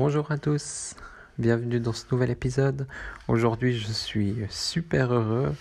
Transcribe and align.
Bonjour 0.00 0.30
à 0.30 0.38
tous, 0.38 0.94
bienvenue 1.40 1.80
dans 1.80 1.92
ce 1.92 2.04
nouvel 2.12 2.30
épisode. 2.30 2.86
Aujourd'hui 3.26 3.76
je 3.76 3.90
suis 3.90 4.36
super 4.48 5.12
heureux. 5.12 5.52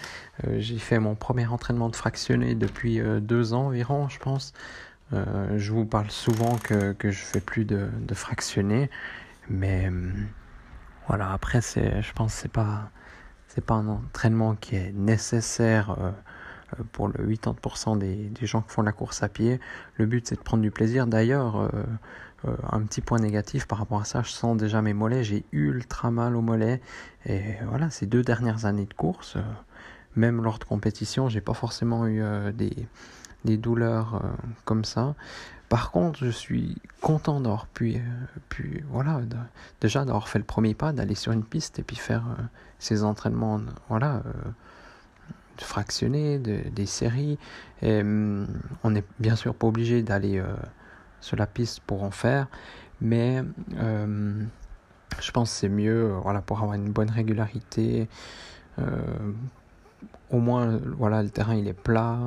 Euh, 0.46 0.58
j'ai 0.60 0.77
fait 0.77 1.00
mon 1.00 1.16
premier 1.16 1.48
entraînement 1.48 1.90
de 1.90 1.96
fractionné 1.96 2.54
depuis 2.54 3.00
euh, 3.00 3.20
deux 3.20 3.55
ans 3.55 3.66
environ 3.66 4.10
je 4.10 4.20
pense. 4.20 4.54
Euh, 5.12 5.58
je 5.58 5.72
vous 5.72 5.86
parle 5.86 6.12
souvent 6.12 6.55
que, 6.58 6.94
que 6.94 7.10
je 7.10 7.18
fais 7.18 7.40
plus 7.40 7.66
de, 7.66 7.88
de. 8.00 8.88
Mais 9.50 9.91
voilà, 11.08 11.32
après 11.32 11.62
je 11.62 12.12
pense 12.13 12.35
que 12.35 12.41
c'est 12.41 12.52
pas, 12.52 12.91
c'est 13.48 13.66
pas 13.66 13.74
un 13.74 13.88
entraînement 13.88 14.54
qui 14.54 14.76
est 14.76 14.91
nécessaire 14.94 15.98
pour 16.91 17.08
le 17.08 17.27
80% 17.27 17.98
des, 17.98 18.16
des, 18.16 18.46
gens 18.46 18.62
qui 18.62 18.70
font 18.70 18.84
la 18.84 18.91
course 18.91 19.24
à 19.24 19.30
pied. 19.30 19.60
Le 19.96 20.05
but 20.05 20.27
c'est 20.27 20.35
de 20.35 20.41
prendre 20.41 20.62
du 20.62 20.70
plaisir. 20.70 21.08
D'ailleurs, 21.08 21.72
euh, 22.46 22.55
un 22.72 22.82
petit 22.82 23.02
point 23.02 23.20
négatif 23.20 23.66
par 23.66 23.80
rapport 23.80 24.00
à 24.00 24.05
ça, 24.05 24.22
je 24.22 24.30
sens 24.30 24.55
déjà 24.58 24.82
mes 24.82 24.94
mollets, 24.94 25.23
j'ai 25.23 25.44
ultra 25.52 26.12
mal 26.12 26.36
aux 26.36 26.41
mollets. 26.41 26.82
Et 27.26 27.41
voilà, 27.68 27.90
ces 27.90 28.05
deux 28.05 28.21
dernières 28.21 28.66
années 28.66 28.85
de 28.85 28.93
course, 28.93 29.38
euh, 29.38 29.41
même 30.16 30.43
lors 30.43 30.60
de 30.60 30.63
compétition, 30.63 31.30
j'ai 31.30 31.41
pas 31.41 31.54
forcément 31.54 32.05
eu 32.05 32.21
euh, 32.21 32.52
des, 32.52 32.88
des, 33.46 33.58
douleurs 33.58 34.21
comme 34.65 34.85
ça. 34.85 35.15
Par 35.70 35.91
contre, 35.91 36.20
je 36.24 36.30
suis 36.30 36.77
content 37.02 37.41
d'avoir 37.41 37.65
pu, 37.68 38.02
voilà, 38.90 39.20
déjà 39.82 40.05
d'avoir 40.05 40.30
fait 40.30 40.40
le 40.40 40.46
premier 40.46 40.74
pas, 40.74 40.93
d'aller 40.93 41.15
sur 41.15 41.32
une 41.32 41.43
piste 41.43 41.80
et 41.80 41.84
puis 41.84 41.98
faire 41.98 42.24
ces 42.80 43.04
entraînements, 43.04 43.60
voilà, 43.90 44.21
de 45.58 45.63
fractionner, 45.63 46.40
des 46.40 46.85
séries. 46.85 47.38
Et, 47.82 47.99
hum, 47.99 48.48
on 48.84 48.91
n'est 48.91 49.04
bien 49.20 49.35
sûr 49.35 49.54
pas 49.55 49.68
obligé 49.68 50.04
d'aller 50.04 50.41
sur 51.21 51.37
la 51.37 51.48
piste 51.48 51.82
pour 51.82 52.04
en 52.04 52.12
faire, 52.12 52.48
mais 53.01 53.43
euh, 53.79 54.43
je 55.20 55.32
pense 55.32 55.49
c'est 55.49 55.70
mieux 55.70 56.12
euh, 56.12 56.20
voilà, 56.21 56.41
pour 56.41 56.57
avoir 56.57 56.74
une 56.74 56.91
bonne 56.91 57.09
régularité. 57.09 58.07
Euh, 58.79 59.01
au 60.29 60.40
moins, 60.40 60.79
voilà, 60.98 61.24
le 61.24 61.29
terrain 61.29 61.55
il 61.55 61.68
est 61.70 61.74
plat 61.74 62.18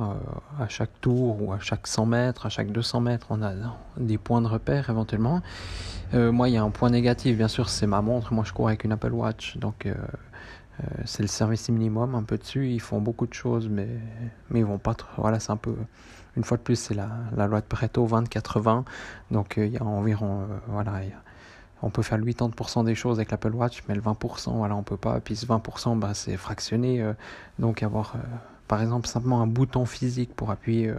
à 0.59 0.67
chaque 0.67 0.89
tour 1.01 1.41
ou 1.41 1.53
à 1.53 1.59
chaque 1.59 1.85
100 1.85 2.07
mètres, 2.07 2.47
à 2.47 2.49
chaque 2.49 2.71
200 2.71 2.99
mètres, 2.99 3.27
on 3.29 3.43
a 3.43 3.53
des 3.95 4.17
points 4.17 4.41
de 4.41 4.47
repère 4.47 4.89
éventuellement. 4.89 5.41
moi, 6.13 6.49
il 6.49 6.55
y 6.55 6.57
a 6.57 6.63
un 6.63 6.71
point 6.71 6.89
négatif, 6.89 7.37
bien 7.37 7.47
sûr, 7.47 7.69
c'est 7.69 7.85
ma 7.85 8.01
montre. 8.01 8.33
Moi, 8.33 8.43
je 8.43 8.53
cours 8.53 8.69
avec 8.69 8.83
une 8.85 8.91
Apple 8.91 9.13
Watch, 9.13 9.55
donc 9.57 9.87
c'est 11.05 11.21
le 11.21 11.27
service 11.27 11.69
minimum 11.69 12.15
un 12.15 12.23
peu 12.23 12.39
dessus. 12.39 12.69
Ils 12.71 12.81
font 12.81 12.99
beaucoup 12.99 13.27
de 13.27 13.35
choses, 13.35 13.69
mais, 13.69 13.87
mais 14.49 14.61
ils 14.61 14.65
vont 14.65 14.79
pas 14.79 14.95
trop. 14.95 15.21
Voilà, 15.21 15.39
c'est 15.39 15.51
un 15.51 15.57
peu 15.57 15.75
une 16.37 16.43
fois 16.43 16.57
de 16.57 16.61
plus, 16.61 16.75
c'est 16.75 16.93
la, 16.93 17.47
loi 17.47 17.61
de 17.61 17.65
Pareto 17.65 18.07
20-80. 18.07 18.83
Donc 19.31 19.57
euh, 19.57 19.65
il 19.65 19.73
y 19.73 19.77
a 19.77 19.83
environ, 19.83 20.41
euh, 20.41 20.45
voilà, 20.67 21.01
on 21.81 21.89
peut 21.89 22.01
faire 22.01 22.17
le 22.17 22.25
80% 22.25 22.85
des 22.85 22.95
choses 22.95 23.17
avec 23.17 23.31
l'Apple 23.31 23.53
Watch, 23.53 23.83
mais 23.87 23.95
le 23.95 24.01
20%, 24.01 24.55
voilà, 24.55 24.75
on 24.75 24.83
peut 24.83 24.97
pas. 24.97 25.19
Puis 25.19 25.35
ce 25.35 25.45
20%, 25.45 25.99
bah, 25.99 26.13
c'est 26.13 26.37
fractionné. 26.37 27.01
Euh, 27.01 27.13
donc 27.59 27.83
avoir, 27.83 28.15
par 28.67 28.81
exemple, 28.81 29.07
simplement 29.07 29.41
un 29.41 29.47
bouton 29.47 29.85
physique 29.85 30.33
pour 30.35 30.51
appuyer 30.51 30.93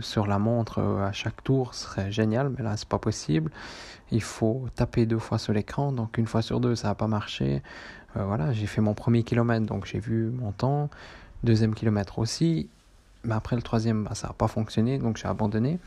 sur 0.00 0.26
la 0.26 0.38
montre 0.38 0.80
à 0.80 1.12
chaque 1.12 1.42
tour 1.42 1.74
serait 1.74 2.10
génial, 2.12 2.50
mais 2.56 2.62
là, 2.62 2.76
c'est 2.76 2.88
pas 2.88 2.98
possible. 2.98 3.50
Il 4.10 4.22
faut 4.22 4.66
taper 4.74 5.06
deux 5.06 5.18
fois 5.18 5.38
sur 5.38 5.52
l'écran, 5.52 5.92
donc 5.92 6.18
une 6.18 6.26
fois 6.26 6.42
sur 6.42 6.60
deux, 6.60 6.74
ça 6.74 6.88
va 6.88 6.94
pas 6.94 7.06
marcher. 7.06 7.62
voilà, 8.14 8.52
j'ai 8.52 8.66
fait 8.66 8.80
mon 8.80 8.94
premier 8.94 9.22
kilomètre, 9.22 9.66
donc 9.66 9.86
j'ai 9.86 10.00
vu 10.00 10.30
mon 10.30 10.52
temps. 10.52 10.90
Deuxième 11.44 11.74
kilomètre 11.74 12.18
aussi, 12.18 12.68
mais 13.26 13.34
après 13.34 13.56
le 13.56 13.62
troisième, 13.62 14.04
bah, 14.04 14.14
ça 14.14 14.28
n'a 14.28 14.32
pas 14.32 14.48
fonctionné, 14.48 14.98
donc 14.98 15.16
j'ai 15.16 15.28
abandonné. 15.28 15.78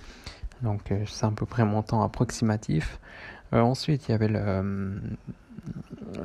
Donc 0.61 0.91
euh, 0.91 1.03
c'est 1.07 1.25
à 1.25 1.31
peu 1.31 1.45
près 1.45 1.65
mon 1.65 1.81
temps 1.81 2.03
approximatif. 2.03 2.99
Euh, 3.53 3.61
ensuite, 3.61 4.07
il 4.07 4.11
y 4.11 4.13
avait 4.13 4.27
le, 4.27 4.39
euh, 4.41 4.99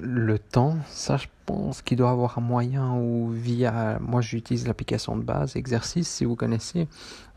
le 0.00 0.38
temps. 0.38 0.76
Ça, 0.88 1.16
je 1.16 1.26
pense 1.47 1.82
qu'il 1.82 1.98
doit 1.98 2.10
avoir 2.10 2.38
un 2.38 2.42
moyen 2.42 2.94
ou 2.94 3.30
via. 3.30 3.98
Moi, 4.00 4.20
j'utilise 4.20 4.66
l'application 4.66 5.16
de 5.16 5.22
base, 5.22 5.56
Exercice, 5.56 6.08
si 6.08 6.25
vous 6.25 6.36
connaissez. 6.36 6.88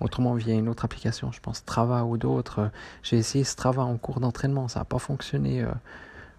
Autrement, 0.01 0.33
via 0.33 0.55
une 0.55 0.67
autre 0.69 0.85
application, 0.85 1.31
je 1.31 1.39
pense 1.39 1.57
Strava 1.57 2.03
ou 2.03 2.17
d'autres. 2.17 2.71
J'ai 3.03 3.17
essayé 3.17 3.43
Strava 3.43 3.83
en 3.83 3.97
cours 3.97 4.19
d'entraînement, 4.19 4.67
ça 4.67 4.79
n'a 4.79 4.85
pas 4.85 4.99
fonctionné. 4.99 5.65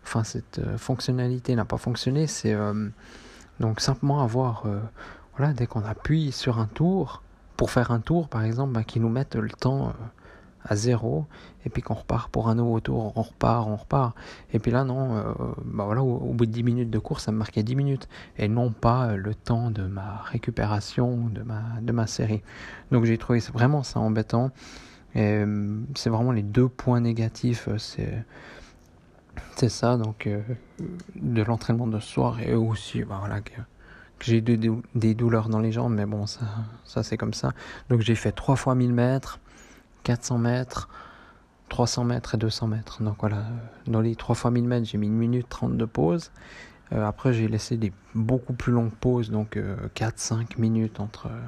Enfin, 0.02 0.24
cette 0.24 0.60
fonctionnalité 0.76 1.54
n'a 1.54 1.64
pas 1.64 1.78
fonctionné. 1.78 2.26
C'est 2.26 2.56
donc 3.60 3.80
simplement 3.80 4.22
avoir. 4.22 4.64
voilà, 5.36 5.52
dès 5.52 5.66
qu'on 5.66 5.84
appuie 5.84 6.32
sur 6.32 6.58
un 6.58 6.66
tour, 6.66 7.22
pour 7.58 7.72
faire 7.72 7.90
un 7.90 7.98
tour, 7.98 8.28
par 8.28 8.44
exemple, 8.44 8.72
bah, 8.72 8.84
qui 8.84 9.00
nous 9.00 9.08
mettent 9.08 9.34
le 9.34 9.50
temps 9.50 9.88
euh, 9.88 9.92
à 10.64 10.76
zéro, 10.76 11.26
et 11.66 11.70
puis 11.70 11.82
qu'on 11.82 11.94
repart 11.94 12.30
pour 12.30 12.48
un 12.48 12.54
nouveau 12.54 12.78
tour, 12.78 13.12
on 13.16 13.22
repart, 13.22 13.66
on 13.66 13.74
repart. 13.74 14.14
Et 14.52 14.60
puis 14.60 14.70
là, 14.70 14.84
non, 14.84 15.34
bah 15.64 15.84
voilà, 15.84 16.02
au, 16.02 16.32
bout 16.34 16.46
de 16.46 16.52
10 16.52 16.62
minutes 16.62 16.90
de 16.90 16.98
course, 17.00 17.24
ça 17.24 17.32
me 17.32 17.36
marquait 17.36 17.64
10 17.64 17.74
minutes, 17.74 18.08
et 18.38 18.46
non 18.46 18.70
pas 18.70 19.08
euh, 19.08 19.16
le 19.16 19.34
temps 19.34 19.72
de 19.72 19.82
ma 19.82 20.22
récupération, 20.26 21.26
de 21.26 21.42
ma, 21.42 21.62
de 21.82 21.90
ma 21.90 22.06
série. 22.06 22.42
Donc 22.92 23.04
j'ai 23.04 23.18
trouvé 23.18 23.40
vraiment 23.52 23.82
ça 23.82 23.98
embêtant. 23.98 24.52
Et 25.16 25.42
c'est 25.96 26.10
vraiment 26.10 26.32
les 26.32 26.42
deux 26.42 26.68
points 26.68 27.00
négatifs, 27.00 27.68
c'est 27.78 28.24
c'est 29.56 29.70
ça, 29.70 29.96
donc 29.96 30.28
de 31.16 31.42
l'entraînement 31.42 31.86
de 31.86 31.98
soir 31.98 32.40
et 32.40 32.54
aussi, 32.54 33.02
bah, 33.04 33.16
voilà, 33.20 33.40
j'ai 34.20 34.40
des 34.40 35.14
douleurs 35.14 35.48
dans 35.48 35.60
les 35.60 35.72
jambes, 35.72 35.94
mais 35.94 36.06
bon, 36.06 36.26
ça, 36.26 36.40
ça 36.84 37.02
c'est 37.02 37.16
comme 37.16 37.34
ça. 37.34 37.52
Donc 37.88 38.00
j'ai 38.00 38.14
fait 38.14 38.32
3 38.32 38.56
fois 38.56 38.74
1000 38.74 38.92
mètres, 38.92 39.38
400 40.04 40.38
mètres, 40.38 40.88
300 41.68 42.04
mètres 42.04 42.34
et 42.34 42.38
200 42.38 42.66
mètres. 42.68 43.02
Donc 43.02 43.16
voilà, 43.20 43.44
dans 43.86 44.00
les 44.00 44.16
3 44.16 44.34
fois 44.34 44.50
1000 44.50 44.64
mètres, 44.64 44.86
j'ai 44.86 44.98
mis 44.98 45.08
1 45.08 45.10
minute 45.10 45.48
30 45.48 45.76
de 45.76 45.84
pause. 45.84 46.30
Euh, 46.92 47.04
après, 47.06 47.32
j'ai 47.32 47.48
laissé 47.48 47.76
des 47.76 47.92
beaucoup 48.14 48.54
plus 48.54 48.72
longues 48.72 48.92
pauses, 48.92 49.30
donc 49.30 49.58
4-5 49.94 50.34
euh, 50.34 50.44
minutes 50.58 51.00
entre, 51.00 51.26
euh, 51.26 51.40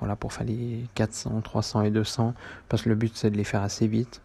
voilà, 0.00 0.16
pour 0.16 0.32
faire 0.32 0.46
les 0.46 0.86
400, 0.94 1.40
300 1.42 1.82
et 1.82 1.90
200, 1.90 2.34
parce 2.68 2.82
que 2.82 2.88
le 2.88 2.94
but 2.94 3.12
c'est 3.14 3.30
de 3.30 3.36
les 3.36 3.44
faire 3.44 3.62
assez 3.62 3.86
vite. 3.86 4.20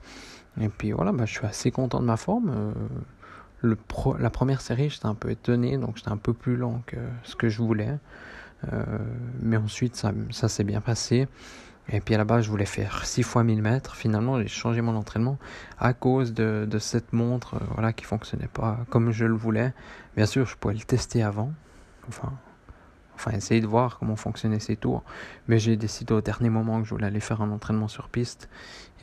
Et 0.60 0.70
puis 0.70 0.92
voilà, 0.92 1.12
bah, 1.12 1.26
je 1.26 1.34
suis 1.34 1.46
assez 1.46 1.70
content 1.70 2.00
de 2.00 2.06
ma 2.06 2.18
forme 2.18 2.74
la 4.20 4.30
première 4.30 4.62
série, 4.62 4.90
j'étais 4.90 5.06
un 5.06 5.16
peu 5.16 5.30
étonné, 5.32 5.78
donc 5.78 5.98
j'étais 5.98 6.12
un 6.12 6.18
peu 6.18 6.34
plus 6.34 6.56
lent 6.56 6.82
que 6.86 6.98
ce 7.24 7.36
que 7.36 7.50
je 7.50 7.62
voulais. 7.62 7.98
Euh, 8.72 8.84
mais 9.42 9.58
ensuite, 9.58 9.96
ça, 9.96 10.48
s'est 10.48 10.64
bien 10.64 10.82
passé. 10.82 11.28
Et 11.90 12.00
puis 12.00 12.16
à 12.16 12.18
la 12.18 12.26
base, 12.26 12.46
je 12.46 12.50
voulais 12.50 12.66
faire 12.66 13.06
6 13.06 13.24
fois 13.24 13.44
1000 13.44 13.62
mètres. 13.62 13.96
Finalement, 13.96 14.42
j'ai 14.42 14.48
changé 14.48 14.82
mon 14.82 14.96
entraînement 14.96 15.38
à 15.78 15.94
cause 15.94 16.34
de, 16.34 16.68
de 16.68 16.80
cette 16.80 17.14
montre 17.14 17.56
euh, 17.56 17.66
voilà, 17.74 17.94
qui 17.94 18.06
fonctionnait 18.06 18.50
pas 18.52 18.80
comme 18.90 19.12
je 19.12 19.26
le 19.26 19.36
voulais. 19.36 19.74
Bien 20.16 20.26
sûr, 20.26 20.48
je 20.48 20.56
pouvais 20.56 20.74
le 20.74 20.80
tester 20.80 21.22
avant. 21.22 21.52
Enfin, 22.08 22.34
enfin 23.16 23.32
essayer 23.32 23.62
de 23.62 23.68
voir 23.68 23.98
comment 23.98 24.16
fonctionnaient 24.16 24.60
ces 24.60 24.76
tours. 24.76 25.04
Mais 25.48 25.60
j'ai 25.60 25.76
décidé 25.78 26.14
au 26.14 26.22
dernier 26.22 26.50
moment 26.50 26.80
que 26.82 26.86
je 26.86 26.92
voulais 26.92 27.08
aller 27.08 27.20
faire 27.20 27.42
un 27.42 27.52
entraînement 27.52 27.88
sur 27.88 28.10
piste. 28.10 28.50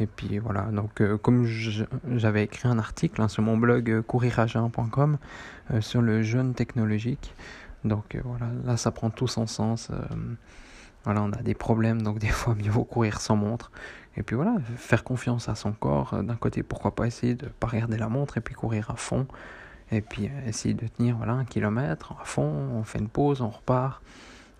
Et 0.00 0.06
puis 0.06 0.38
voilà, 0.38 0.62
donc 0.62 1.00
euh, 1.00 1.18
comme 1.18 1.44
j'avais 1.46 2.44
écrit 2.44 2.68
un 2.68 2.78
article 2.78 3.20
hein, 3.20 3.28
sur 3.28 3.42
mon 3.42 3.56
blog 3.56 3.90
euh, 3.90 4.02
couriragin.com 4.02 5.18
euh, 5.70 5.80
sur 5.80 6.00
le 6.00 6.22
jeûne 6.22 6.54
technologique. 6.54 7.34
Donc 7.84 8.16
voilà, 8.24 8.46
là 8.64 8.76
ça 8.76 8.90
prend 8.90 9.10
tout 9.10 9.26
son 9.26 9.46
sens. 9.46 9.90
voilà, 11.04 11.22
on 11.22 11.32
a 11.32 11.42
des 11.42 11.54
problèmes, 11.54 12.02
donc 12.02 12.18
des 12.20 12.28
fois 12.28 12.54
mieux 12.54 12.70
vaut 12.70 12.84
courir 12.84 13.20
sans 13.20 13.36
montre. 13.36 13.70
Et 14.16 14.22
puis 14.22 14.36
voilà, 14.36 14.56
faire 14.76 15.04
confiance 15.04 15.48
à 15.48 15.54
son 15.54 15.72
corps. 15.72 16.22
D'un 16.22 16.36
côté, 16.36 16.62
pourquoi 16.62 16.94
pas 16.94 17.06
essayer 17.06 17.34
de 17.34 17.46
pas 17.46 17.66
regarder 17.66 17.96
la 17.96 18.08
montre 18.08 18.36
et 18.36 18.40
puis 18.40 18.54
courir 18.54 18.90
à 18.90 18.96
fond 18.96 19.26
et 19.92 20.00
puis 20.00 20.26
euh, 20.26 20.48
essayer 20.48 20.74
de 20.74 20.86
tenir 20.86 21.16
voilà, 21.16 21.34
un 21.34 21.44
kilomètre 21.44 22.14
à 22.20 22.24
fond, 22.24 22.42
on 22.74 22.82
fait 22.82 22.98
une 22.98 23.08
pause, 23.08 23.40
on 23.40 23.50
repart. 23.50 24.02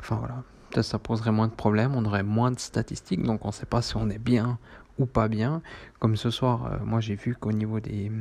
Enfin 0.01 0.17
voilà, 0.17 0.83
ça 0.83 0.99
poserait 0.99 1.33
moins 1.33 1.49
de 1.49 1.55
problèmes, 1.55 1.95
on 1.95 2.05
aurait 2.05 2.23
moins 2.23 2.51
de 2.51 2.59
statistiques, 2.59 3.23
donc 3.23 3.45
on 3.45 3.49
ne 3.49 3.53
sait 3.53 3.67
pas 3.67 3.83
si 3.83 3.97
on 3.97 4.09
est 4.11 4.19
bien 4.19 4.59
ou 4.99 5.07
pas 5.07 5.29
bien. 5.29 5.63
Comme 5.99 6.17
ce 6.17 6.31
soir, 6.31 6.67
euh, 6.67 6.79
moi 6.85 7.01
j'ai 7.01 7.15
vu 7.15 7.35
qu'au 7.35 7.53
niveau 7.53 7.81
des, 7.81 8.13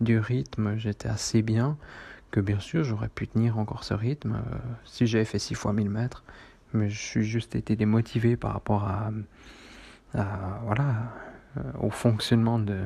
du 0.00 0.18
rythme, 0.18 0.76
j'étais 0.76 1.08
assez 1.08 1.42
bien, 1.42 1.76
que 2.30 2.40
bien 2.40 2.60
sûr 2.60 2.84
j'aurais 2.84 3.08
pu 3.08 3.26
tenir 3.26 3.58
encore 3.58 3.84
ce 3.84 3.94
rythme 3.94 4.36
euh, 4.36 4.58
si 4.84 5.06
j'avais 5.06 5.24
fait 5.24 5.38
6 5.38 5.54
fois 5.54 5.72
1000 5.72 5.90
mètres, 5.90 6.24
mais 6.72 6.88
je 6.88 7.00
suis 7.00 7.24
juste 7.24 7.56
été 7.56 7.74
démotivé 7.76 8.36
par 8.36 8.52
rapport 8.52 8.84
à 8.84 9.10
voilà 10.64 11.12
au 11.80 11.90
fonctionnement 11.90 12.58
de, 12.58 12.78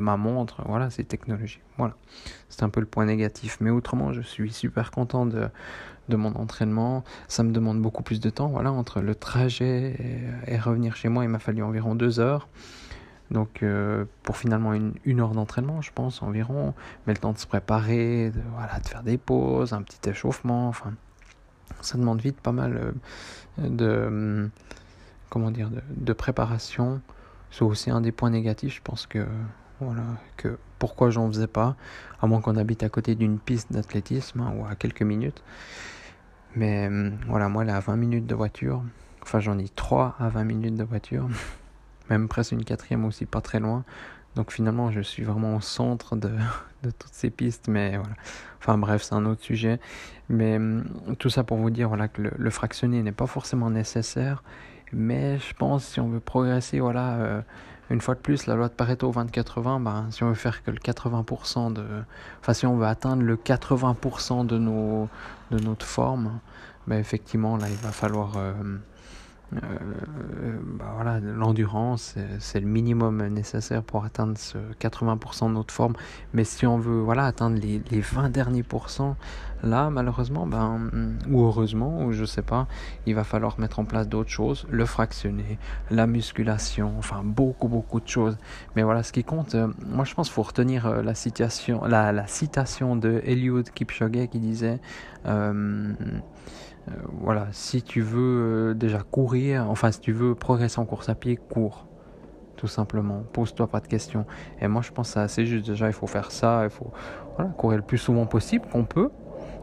ma 0.00 0.16
montre. 0.16 0.62
Voilà, 0.66 0.90
c'est 0.90 1.04
technologie. 1.04 1.60
Voilà, 1.76 1.94
c'est 2.48 2.62
un 2.62 2.68
peu 2.68 2.80
le 2.80 2.86
point 2.86 3.04
négatif. 3.04 3.58
Mais 3.60 3.70
autrement, 3.70 4.12
je 4.12 4.20
suis 4.20 4.52
super 4.52 4.90
content 4.90 5.26
de, 5.26 5.48
mon 6.10 6.34
entraînement. 6.34 7.04
Ça 7.28 7.42
me 7.42 7.52
demande 7.52 7.80
beaucoup 7.80 8.02
plus 8.02 8.20
de 8.20 8.30
temps. 8.30 8.48
Voilà, 8.48 8.72
entre 8.72 9.00
le 9.00 9.14
trajet 9.14 10.28
et, 10.46 10.58
revenir 10.58 10.96
chez 10.96 11.08
moi, 11.08 11.24
il 11.24 11.28
m'a 11.28 11.38
fallu 11.38 11.62
environ 11.62 11.94
deux 11.94 12.20
heures. 12.20 12.48
Donc 13.30 13.62
euh, 13.62 14.06
pour 14.22 14.38
finalement 14.38 14.72
une, 14.72 15.20
heure 15.20 15.32
d'entraînement, 15.32 15.82
je 15.82 15.92
pense 15.92 16.22
environ, 16.22 16.72
mais 17.06 17.12
le 17.12 17.18
temps 17.18 17.32
de 17.32 17.38
se 17.38 17.46
préparer, 17.46 18.30
de, 18.30 18.40
voilà, 18.54 18.80
de 18.80 18.88
faire 18.88 19.02
des 19.02 19.18
pauses, 19.18 19.74
un 19.74 19.82
petit 19.82 20.08
échauffement, 20.08 20.68
enfin, 20.68 20.94
ça 21.82 21.98
demande 21.98 22.22
vite 22.22 22.40
pas 22.40 22.52
mal 22.52 22.94
euh, 23.58 23.68
de, 23.68 24.50
comment 25.28 25.50
dire, 25.50 25.70
de 25.90 26.12
préparation. 26.14 27.02
C'est 27.50 27.62
aussi 27.62 27.90
un 27.90 28.00
des 28.00 28.12
points 28.12 28.30
négatifs, 28.30 28.76
je 28.76 28.82
pense 28.82 29.06
que 29.06 29.26
voilà, 29.80 30.02
que 30.36 30.58
pourquoi 30.78 31.10
j'en 31.10 31.28
faisais 31.28 31.46
pas, 31.46 31.76
à 32.20 32.26
moins 32.26 32.40
qu'on 32.40 32.56
habite 32.56 32.82
à 32.82 32.88
côté 32.88 33.14
d'une 33.14 33.38
piste 33.38 33.72
d'athlétisme 33.72 34.40
hein, 34.40 34.52
ou 34.56 34.66
à 34.66 34.74
quelques 34.74 35.02
minutes. 35.02 35.42
Mais 36.56 36.90
voilà, 37.28 37.48
moi, 37.48 37.64
là, 37.64 37.76
à 37.76 37.80
20 37.80 37.96
minutes 37.96 38.26
de 38.26 38.34
voiture, 38.34 38.82
enfin, 39.22 39.38
j'en 39.40 39.58
ai 39.58 39.68
3 39.68 40.16
à 40.18 40.28
20 40.28 40.44
minutes 40.44 40.74
de 40.74 40.84
voiture 40.84 41.28
même 42.10 42.28
presque 42.28 42.52
une 42.52 42.64
quatrième 42.64 43.04
aussi 43.04 43.26
pas 43.26 43.40
très 43.40 43.60
loin. 43.60 43.84
Donc 44.34 44.52
finalement, 44.52 44.90
je 44.90 45.00
suis 45.00 45.24
vraiment 45.24 45.56
au 45.56 45.60
centre 45.60 46.16
de, 46.16 46.30
de 46.82 46.90
toutes 46.90 47.12
ces 47.12 47.30
pistes, 47.30 47.68
mais 47.68 47.96
voilà. 47.96 48.14
Enfin 48.60 48.78
bref, 48.78 49.02
c'est 49.02 49.14
un 49.14 49.26
autre 49.26 49.42
sujet. 49.42 49.80
Mais 50.28 50.56
hum, 50.56 50.84
tout 51.18 51.30
ça 51.30 51.44
pour 51.44 51.58
vous 51.58 51.70
dire 51.70 51.88
voilà, 51.88 52.08
que 52.08 52.22
le, 52.22 52.32
le 52.36 52.50
fractionné 52.50 53.02
n'est 53.02 53.12
pas 53.12 53.26
forcément 53.26 53.70
nécessaire, 53.70 54.42
mais 54.92 55.38
je 55.38 55.54
pense 55.54 55.84
si 55.84 56.00
on 56.00 56.08
veut 56.08 56.20
progresser, 56.20 56.80
voilà, 56.80 57.14
euh, 57.14 57.40
une 57.90 58.00
fois 58.00 58.14
de 58.14 58.20
plus, 58.20 58.46
la 58.46 58.54
loi 58.54 58.68
de 58.68 58.74
Pareto 58.74 59.10
20-80, 59.10 59.82
ben, 59.82 60.06
si 60.10 60.22
on 60.22 60.28
veut 60.28 60.34
faire 60.34 60.62
que 60.62 60.70
le 60.70 60.78
80% 60.78 61.72
de... 61.72 61.84
Enfin, 62.40 62.52
si 62.52 62.66
on 62.66 62.76
veut 62.76 62.86
atteindre 62.86 63.22
le 63.22 63.36
80% 63.36 64.46
de, 64.46 64.58
nos, 64.58 65.08
de 65.50 65.58
notre 65.58 65.86
forme, 65.86 66.40
ben, 66.86 66.98
effectivement, 66.98 67.56
là, 67.56 67.68
il 67.68 67.76
va 67.76 67.92
falloir... 67.92 68.32
Euh, 68.36 68.52
euh, 69.54 70.58
bah 70.62 70.92
voilà, 70.94 71.20
l'endurance, 71.20 72.16
c'est 72.38 72.60
le 72.60 72.66
minimum 72.66 73.26
nécessaire 73.28 73.82
pour 73.82 74.04
atteindre 74.04 74.36
ce 74.36 74.58
80% 74.80 75.48
de 75.48 75.54
notre 75.54 75.72
forme. 75.72 75.94
Mais 76.34 76.44
si 76.44 76.66
on 76.66 76.78
veut 76.78 77.00
voilà, 77.00 77.24
atteindre 77.24 77.58
les, 77.58 77.82
les 77.90 78.00
20 78.00 78.28
derniers 78.28 78.62
pourcents, 78.62 79.16
là, 79.62 79.90
malheureusement, 79.90 80.46
ben, 80.46 80.90
ou 81.30 81.44
heureusement, 81.44 82.04
ou 82.04 82.12
je 82.12 82.24
sais 82.24 82.42
pas, 82.42 82.66
il 83.06 83.14
va 83.14 83.24
falloir 83.24 83.58
mettre 83.58 83.78
en 83.78 83.84
place 83.84 84.08
d'autres 84.08 84.30
choses, 84.30 84.66
le 84.70 84.84
fractionner, 84.84 85.58
la 85.90 86.06
musculation, 86.06 86.92
enfin 86.98 87.22
beaucoup, 87.24 87.68
beaucoup 87.68 88.00
de 88.00 88.08
choses. 88.08 88.36
Mais 88.76 88.82
voilà, 88.82 89.02
ce 89.02 89.12
qui 89.12 89.24
compte, 89.24 89.54
euh, 89.54 89.68
moi 89.86 90.04
je 90.04 90.14
pense 90.14 90.28
qu'il 90.28 90.34
faut 90.34 90.42
retenir 90.42 90.86
euh, 90.86 91.02
la, 91.02 91.14
citation, 91.14 91.84
la, 91.84 92.12
la 92.12 92.26
citation 92.26 92.96
de 92.96 93.22
Eliud 93.24 93.70
Kipchoge 93.70 94.28
qui 94.30 94.38
disait. 94.38 94.80
Euh, 96.88 96.94
voilà, 97.20 97.48
si 97.52 97.82
tu 97.82 98.00
veux 98.00 98.70
euh, 98.70 98.74
déjà 98.74 99.00
courir, 99.00 99.70
enfin 99.70 99.92
si 99.92 100.00
tu 100.00 100.12
veux 100.12 100.34
progresser 100.34 100.80
en 100.80 100.84
course 100.84 101.08
à 101.08 101.14
pied, 101.14 101.36
cours. 101.36 101.86
Tout 102.56 102.66
simplement. 102.66 103.22
Pose-toi 103.32 103.68
pas 103.68 103.78
de 103.78 103.86
questions. 103.86 104.26
Et 104.60 104.66
moi 104.66 104.82
je 104.82 104.90
pense 104.90 105.08
que 105.08 105.14
c'est 105.14 105.20
assez 105.20 105.46
juste. 105.46 105.66
Déjà, 105.66 105.86
il 105.86 105.92
faut 105.92 106.08
faire 106.08 106.32
ça. 106.32 106.62
Il 106.64 106.70
faut 106.70 106.90
voilà, 107.36 107.50
courir 107.52 107.78
le 107.78 107.84
plus 107.84 107.98
souvent 107.98 108.26
possible 108.26 108.66
qu'on 108.66 108.84
peut. 108.84 109.10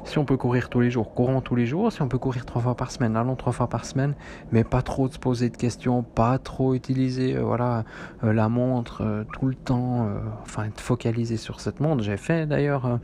Si 0.05 0.19
on 0.19 0.25
peut 0.25 0.37
courir 0.37 0.69
tous 0.69 0.81
les 0.81 0.91
jours, 0.91 1.15
courons 1.15 1.41
tous 1.41 1.55
les 1.55 1.65
jours. 1.65 1.91
Si 1.91 1.99
on 2.03 2.07
peut 2.07 2.19
courir 2.19 2.45
trois 2.45 2.61
fois 2.61 2.75
par 2.75 2.91
semaine, 2.91 3.15
allons 3.15 3.35
trois 3.35 3.51
fois 3.51 3.67
par 3.67 3.85
semaine. 3.85 4.13
Mais 4.51 4.63
pas 4.63 4.83
trop 4.83 5.09
se 5.09 5.17
poser 5.17 5.49
de 5.49 5.57
questions, 5.57 6.03
pas 6.03 6.37
trop 6.37 6.75
utiliser 6.75 7.35
euh, 7.35 7.41
voilà, 7.41 7.85
euh, 8.23 8.31
la 8.31 8.47
montre 8.47 9.01
euh, 9.01 9.23
tout 9.33 9.47
le 9.47 9.55
temps. 9.55 10.07
enfin, 10.43 10.65
être 10.65 10.79
focalisé 10.79 11.37
sur 11.37 11.59
cette 11.59 11.79
montre. 11.79 12.03
J'ai 12.03 12.17
fait 12.17 12.45
d'ailleurs 12.45 12.99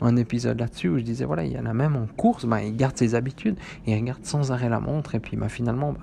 un 0.00 0.16
épisode 0.16 0.58
là-dessus 0.58 0.88
où 0.88 0.98
je 0.98 1.04
disais 1.04 1.24
voilà, 1.24 1.44
il 1.44 1.52
y 1.52 1.58
en 1.58 1.66
a 1.66 1.72
même 1.72 1.94
en 1.94 2.06
course, 2.06 2.44
bah, 2.46 2.62
il 2.62 2.76
garde 2.76 2.96
ses 2.96 3.14
habitudes. 3.14 3.56
Il 3.86 3.94
regarde 3.94 4.24
sans 4.24 4.50
arrêt 4.50 4.68
la 4.68 4.80
montre. 4.80 5.14
Et 5.14 5.20
puis 5.20 5.36
bah, 5.36 5.48
finalement, 5.48 5.92
bah, 5.92 6.00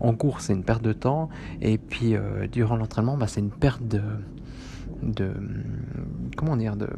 en 0.00 0.14
course, 0.14 0.46
c'est 0.46 0.54
une 0.54 0.64
perte 0.64 0.82
de 0.82 0.94
temps. 0.94 1.28
Et 1.60 1.76
puis 1.76 2.14
durant 2.50 2.76
l'entraînement, 2.76 3.18
c'est 3.26 3.40
une 3.40 3.50
perte 3.50 3.86
de. 3.86 4.00
de 5.02 5.34
comment 6.36 6.56
dire 6.56 6.76
de 6.76 6.88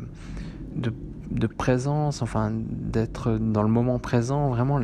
de 1.33 1.47
présence, 1.47 2.23
enfin 2.23 2.53
d'être 2.55 3.39
dans 3.39 3.63
le 3.63 3.69
moment 3.69 3.99
présent, 3.99 4.51
vraiment, 4.51 4.81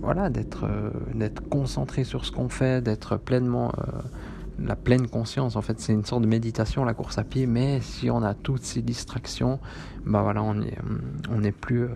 voilà, 0.00 0.30
d'être 0.30 0.64
euh, 0.64 0.90
d'être 1.14 1.48
concentré 1.48 2.04
sur 2.04 2.24
ce 2.24 2.32
qu'on 2.32 2.48
fait, 2.48 2.82
d'être 2.82 3.16
pleinement 3.16 3.72
euh, 3.78 4.00
la 4.58 4.76
pleine 4.76 5.06
conscience. 5.06 5.56
En 5.56 5.62
fait, 5.62 5.80
c'est 5.80 5.92
une 5.92 6.04
sorte 6.04 6.22
de 6.22 6.26
méditation 6.26 6.84
la 6.84 6.94
course 6.94 7.18
à 7.18 7.24
pied, 7.24 7.46
mais 7.46 7.80
si 7.80 8.10
on 8.10 8.22
a 8.22 8.34
toutes 8.34 8.64
ces 8.64 8.82
distractions, 8.82 9.60
bah 10.04 10.22
voilà, 10.22 10.42
on 10.42 10.60
est 10.62 10.76
on 11.30 11.42
est 11.42 11.52
plus 11.52 11.84
euh, 11.84 11.88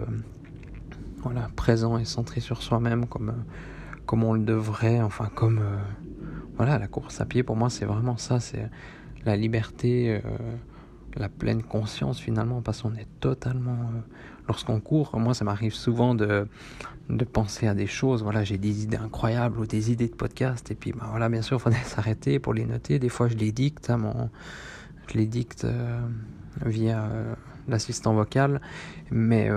voilà 1.23 1.49
présent 1.57 1.99
et 1.99 2.05
centré 2.05 2.41
sur 2.41 2.63
soi-même 2.63 3.07
comme 3.07 3.35
comme 4.07 4.23
on 4.23 4.35
le 4.35 4.45
devrait, 4.45 5.01
enfin 5.01 5.31
comme 5.35 5.61
voilà 6.57 6.79
la 6.79 6.87
course 6.87 7.23
à 7.23 7.25
pied 7.25 7.43
pour 7.43 7.57
moi 7.57 7.71
c'est 7.71 7.87
vraiment 7.87 8.19
ça, 8.19 8.39
c'est 8.39 8.69
la 9.25 9.35
liberté 9.35 10.21
la 11.17 11.29
pleine 11.29 11.63
conscience 11.63 12.21
finalement 12.21 12.61
parce 12.61 12.83
qu'on 12.83 12.95
est 12.95 13.09
totalement 13.21 13.73
euh, 13.73 14.01
lorsqu'on 14.49 14.81
court 14.81 15.19
moi 15.19 15.35
ça 15.35 15.45
m'arrive 15.45 15.75
souvent 15.75 16.15
de 16.15 16.47
penser 17.33 17.67
à 17.67 17.75
des 17.75 17.87
choses. 17.87 18.23
Voilà 18.23 18.45
j'ai 18.45 18.59
des 18.59 18.83
idées 18.83 18.97
incroyables 18.97 19.59
ou 19.59 19.67
des 19.67 19.93
idées 19.93 20.09
de 20.09 20.15
podcast 20.15 20.71
et 20.71 20.75
puis 20.75 20.93
bah 20.93 21.07
voilà 21.11 21.29
bien 21.29 21.43
sûr 21.43 21.59
il 21.59 21.61
faudrait 21.61 21.83
s'arrêter 21.85 22.39
pour 22.39 22.55
les 22.55 22.65
noter. 22.65 22.99
Des 22.99 23.09
fois 23.09 23.29
je 23.29 23.37
les 23.37 23.53
dicte 23.53 23.91
mon 23.91 24.31
je 25.09 25.19
les 25.19 25.27
dicte 25.27 25.65
euh, 25.65 26.01
via 26.65 27.05
euh, 27.05 27.35
l'assistant 27.69 28.15
vocal. 28.15 28.61
Mais 29.11 29.49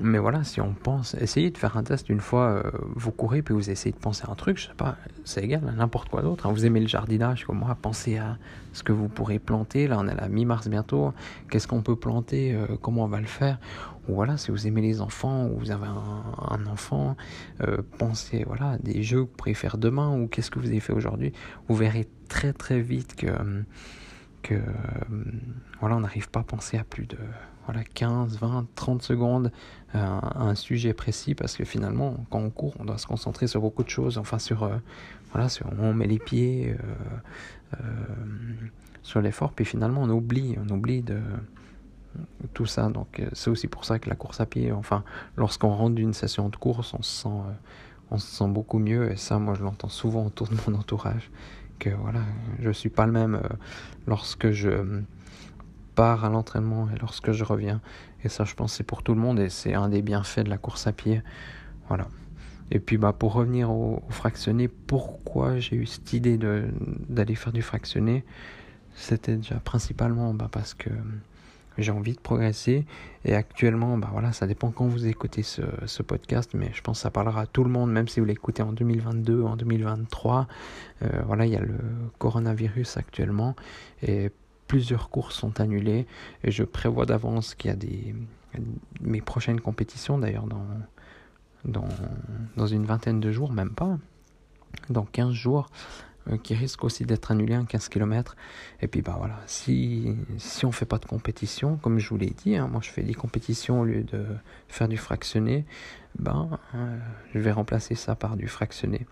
mais 0.00 0.18
voilà, 0.18 0.44
si 0.44 0.60
on 0.60 0.74
pense, 0.74 1.14
essayez 1.14 1.50
de 1.50 1.58
faire 1.58 1.76
un 1.76 1.82
test 1.82 2.08
une 2.08 2.20
fois, 2.20 2.48
euh, 2.48 2.70
vous 2.94 3.10
courez, 3.12 3.42
puis 3.42 3.54
vous 3.54 3.70
essayez 3.70 3.92
de 3.92 3.98
penser 3.98 4.24
à 4.26 4.30
un 4.30 4.34
truc, 4.34 4.58
je 4.58 4.66
sais 4.66 4.74
pas, 4.74 4.96
c'est 5.24 5.42
égal 5.42 5.62
à 5.68 5.72
n'importe 5.72 6.08
quoi 6.08 6.22
d'autre. 6.22 6.46
Hein. 6.46 6.52
Vous 6.52 6.66
aimez 6.66 6.80
le 6.80 6.88
jardinage 6.88 7.44
comme 7.44 7.58
moi, 7.58 7.76
pensez 7.80 8.18
à 8.18 8.38
ce 8.72 8.82
que 8.82 8.92
vous 8.92 9.08
pourrez 9.08 9.38
planter. 9.38 9.86
Là, 9.86 9.98
on 9.98 10.08
est 10.08 10.12
à 10.12 10.14
la 10.16 10.28
mi-mars 10.28 10.68
bientôt. 10.68 11.12
Qu'est-ce 11.50 11.68
qu'on 11.68 11.82
peut 11.82 11.96
planter 11.96 12.54
euh, 12.54 12.66
Comment 12.80 13.04
on 13.04 13.08
va 13.08 13.20
le 13.20 13.26
faire? 13.26 13.58
Ou 14.08 14.14
voilà, 14.14 14.36
si 14.36 14.50
vous 14.50 14.66
aimez 14.66 14.82
les 14.82 15.00
enfants, 15.00 15.46
ou 15.46 15.58
vous 15.58 15.70
avez 15.70 15.86
un, 15.86 16.66
enfant, 16.66 17.16
euh, 17.62 17.78
pensez 17.98 18.44
voilà, 18.44 18.72
à 18.72 18.78
des 18.78 19.02
jeux 19.02 19.24
que 19.24 19.30
vous 19.30 19.36
pourrez 19.36 19.54
faire 19.54 19.78
demain, 19.78 20.14
ou 20.16 20.26
qu'est-ce 20.26 20.50
que 20.50 20.58
vous 20.58 20.68
avez 20.68 20.80
fait 20.80 20.92
aujourd'hui. 20.92 21.32
Vous 21.68 21.76
verrez 21.76 22.06
très 22.28 22.52
très 22.52 22.80
vite 22.80 23.14
que, 23.16 23.28
que 24.44 24.60
voilà, 25.80 25.96
on 25.96 26.00
n'arrive 26.00 26.28
pas 26.30 26.40
à 26.40 26.44
penser 26.44 26.78
à 26.78 26.84
plus 26.84 27.06
de 27.06 27.18
voilà, 27.66 27.82
15, 27.82 28.38
20, 28.38 28.66
30 28.74 29.02
secondes 29.02 29.50
à 29.92 29.98
euh, 29.98 30.20
un 30.50 30.54
sujet 30.54 30.92
précis 30.92 31.34
parce 31.34 31.56
que 31.56 31.64
finalement, 31.64 32.16
quand 32.30 32.40
on 32.40 32.50
court, 32.50 32.74
on 32.78 32.84
doit 32.84 32.98
se 32.98 33.06
concentrer 33.06 33.46
sur 33.46 33.60
beaucoup 33.60 33.82
de 33.82 33.88
choses. 33.88 34.18
Enfin, 34.18 34.38
sur, 34.38 34.64
euh, 34.64 34.76
voilà, 35.32 35.48
sur 35.48 35.66
on 35.78 35.94
met 35.94 36.06
les 36.06 36.18
pieds 36.18 36.76
euh, 37.72 37.76
sur 39.02 39.20
l'effort, 39.20 39.52
puis 39.52 39.64
finalement, 39.64 40.02
on 40.02 40.10
oublie, 40.10 40.56
on 40.64 40.72
oublie 40.72 41.02
de 41.02 41.18
tout 42.52 42.66
ça. 42.66 42.88
Donc, 42.88 43.22
c'est 43.32 43.50
aussi 43.50 43.66
pour 43.66 43.84
ça 43.84 43.98
que 43.98 44.08
la 44.08 44.14
course 44.14 44.40
à 44.40 44.46
pied, 44.46 44.72
enfin, 44.72 45.02
lorsqu'on 45.36 45.74
rentre 45.74 45.94
d'une 45.94 46.14
session 46.14 46.48
de 46.48 46.56
course, 46.56 46.94
on 46.94 47.02
se 47.02 47.22
sent, 47.22 47.28
on 48.10 48.18
se 48.18 48.26
sent 48.26 48.48
beaucoup 48.48 48.78
mieux. 48.78 49.10
Et 49.10 49.16
ça, 49.16 49.38
moi, 49.38 49.54
je 49.54 49.62
l'entends 49.62 49.88
souvent 49.88 50.26
autour 50.26 50.48
de 50.48 50.54
mon 50.66 50.78
entourage. 50.78 51.30
Voilà, 51.90 52.20
je 52.60 52.70
suis 52.70 52.88
pas 52.88 53.06
le 53.06 53.12
même 53.12 53.40
lorsque 54.06 54.50
je 54.50 55.02
pars 55.94 56.24
à 56.24 56.28
l'entraînement 56.28 56.88
et 56.94 56.98
lorsque 56.98 57.32
je 57.32 57.44
reviens. 57.44 57.80
Et 58.24 58.28
ça, 58.28 58.44
je 58.44 58.54
pense, 58.54 58.74
c'est 58.74 58.84
pour 58.84 59.02
tout 59.02 59.14
le 59.14 59.20
monde 59.20 59.38
et 59.38 59.48
c'est 59.48 59.74
un 59.74 59.88
des 59.88 60.02
bienfaits 60.02 60.40
de 60.40 60.50
la 60.50 60.58
course 60.58 60.86
à 60.86 60.92
pied. 60.92 61.22
Voilà. 61.88 62.08
Et 62.70 62.80
puis, 62.80 62.96
bah, 62.96 63.12
pour 63.12 63.34
revenir 63.34 63.70
au, 63.70 64.02
fractionné, 64.08 64.68
pourquoi 64.68 65.58
j'ai 65.58 65.76
eu 65.76 65.86
cette 65.86 66.12
idée 66.12 66.38
d'aller 66.38 67.34
faire 67.34 67.52
du 67.52 67.62
fractionné? 67.62 68.24
C'était 68.94 69.36
déjà 69.36 69.56
principalement 69.56 70.32
bah, 70.34 70.48
parce 70.50 70.74
que 70.74 70.90
j'ai 71.78 71.92
envie 71.92 72.12
de 72.12 72.20
progresser. 72.20 72.84
Et 73.24 73.34
actuellement, 73.34 73.96
bah 73.98 74.08
voilà, 74.12 74.32
ça 74.32 74.46
dépend 74.46 74.70
quand 74.70 74.86
vous 74.86 75.06
écoutez 75.06 75.42
ce, 75.42 76.02
podcast, 76.02 76.50
mais 76.54 76.70
je 76.74 76.82
pense 76.82 76.98
que 76.98 77.02
ça 77.02 77.10
parlera 77.10 77.42
à 77.42 77.46
tout 77.46 77.64
le 77.64 77.70
monde, 77.70 77.90
même 77.90 78.08
si 78.08 78.20
vous 78.20 78.26
l'écoutez 78.26 78.62
en 78.62 78.72
2022, 78.72 79.42
en 79.42 79.56
2023. 79.56 80.46
Euh, 81.02 81.22
voilà, 81.26 81.46
il 81.46 81.52
y 81.52 81.56
a 81.56 81.60
le 81.60 81.78
coronavirus 82.18 82.96
actuellement. 82.96 83.56
Et 84.02 84.30
plusieurs 84.68 85.10
courses 85.10 85.36
sont 85.36 85.60
annulées 85.60 86.06
et 86.42 86.50
je 86.50 86.64
prévois 86.64 87.06
d'avance 87.06 87.54
qu'il 87.54 87.70
y 87.70 87.74
a 87.74 87.76
des 87.76 88.14
mes 89.00 89.20
prochaines 89.20 89.60
compétitions 89.60 90.18
d'ailleurs 90.18 90.46
dans, 90.46 91.86
dans, 92.56 92.66
une 92.66 92.84
vingtaine 92.84 93.20
de 93.20 93.32
jours, 93.32 93.52
même 93.52 93.70
pas, 93.70 93.98
dans 94.90 95.04
15 95.04 95.32
jours, 95.32 95.70
qui 96.42 96.54
risquent 96.54 96.84
aussi 96.84 97.04
d'être 97.04 97.30
annulés 97.30 97.56
en 97.56 97.64
15 97.64 97.88
km. 97.88 98.36
Et 98.80 98.88
puis 98.88 99.02
bah 99.02 99.14
voilà, 99.18 99.40
si, 99.46 100.16
si 100.38 100.64
on 100.64 100.72
fait 100.72 100.86
pas 100.86 100.98
de 100.98 101.04
compétition, 101.04 101.76
comme 101.76 101.98
je 101.98 102.08
vous 102.08 102.16
l'ai 102.16 102.30
dit, 102.30 102.56
hein, 102.56 102.68
moi 102.68 102.80
je 102.82 102.90
fais 102.90 103.02
des 103.02 103.14
compétitions 103.14 103.80
au 103.80 103.84
lieu 103.84 104.02
de 104.02 104.24
faire 104.68 104.88
du 104.88 104.96
fractionné, 104.96 105.64
ben 106.18 106.58
euh, 106.74 106.98
je 107.34 107.38
vais 107.38 107.52
remplacer 107.52 107.94
ça 107.94 108.14
par 108.14 108.36
du 108.36 108.48
fractionné. 108.48 109.06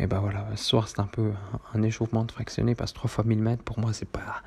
Et 0.00 0.06
ben 0.06 0.20
voilà, 0.20 0.46
ce 0.54 0.64
soir 0.64 0.88
c'est 0.88 1.00
un 1.00 1.06
peu 1.06 1.32
un, 1.74 1.82
échauffement 1.82 2.24
de 2.24 2.30
fractionné 2.30 2.74
parce 2.74 2.92
que 2.92 2.98
3 2.98 3.10
fois 3.10 3.24
1000 3.24 3.42
mètres 3.42 3.62
pour 3.62 3.78
moi 3.78 3.92
c'est 3.92 4.08
pas 4.08 4.42